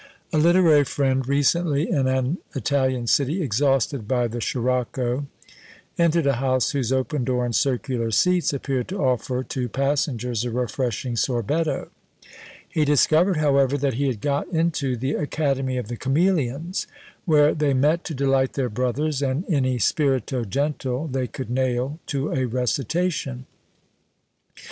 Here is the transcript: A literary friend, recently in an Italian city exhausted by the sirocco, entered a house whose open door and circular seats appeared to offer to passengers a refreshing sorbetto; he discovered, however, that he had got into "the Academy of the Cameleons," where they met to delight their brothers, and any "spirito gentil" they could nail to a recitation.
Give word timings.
A 0.33 0.39
literary 0.39 0.83
friend, 0.83 1.27
recently 1.27 1.87
in 1.87 2.07
an 2.07 2.39
Italian 2.55 3.05
city 3.05 3.43
exhausted 3.43 4.07
by 4.07 4.27
the 4.27 4.41
sirocco, 4.41 5.27
entered 5.95 6.25
a 6.25 6.37
house 6.41 6.71
whose 6.71 6.91
open 6.91 7.23
door 7.23 7.45
and 7.45 7.53
circular 7.53 8.09
seats 8.09 8.51
appeared 8.51 8.87
to 8.87 8.97
offer 8.97 9.43
to 9.43 9.69
passengers 9.69 10.43
a 10.43 10.49
refreshing 10.49 11.13
sorbetto; 11.15 11.89
he 12.67 12.83
discovered, 12.83 13.37
however, 13.37 13.77
that 13.77 13.93
he 13.93 14.07
had 14.07 14.21
got 14.21 14.47
into 14.47 14.97
"the 14.97 15.13
Academy 15.13 15.77
of 15.77 15.87
the 15.87 15.97
Cameleons," 15.97 16.87
where 17.25 17.53
they 17.53 17.75
met 17.75 18.03
to 18.05 18.15
delight 18.15 18.53
their 18.53 18.69
brothers, 18.69 19.21
and 19.21 19.45
any 19.47 19.77
"spirito 19.77 20.43
gentil" 20.43 21.05
they 21.11 21.27
could 21.27 21.51
nail 21.51 21.99
to 22.07 22.31
a 22.33 22.45
recitation. 22.45 23.45